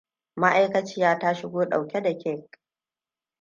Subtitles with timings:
[0.35, 2.59] Ma'aikaciya ta shigo ɗauke da kek.